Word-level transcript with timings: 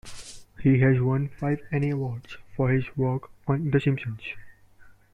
He 0.59 0.79
has 0.79 0.99
won 0.99 1.27
five 1.29 1.59
Annie 1.71 1.91
Awards 1.91 2.35
for 2.57 2.71
his 2.71 2.85
work 2.97 3.29
on 3.47 3.69
"The 3.69 3.79
Simpsons". 3.79 4.21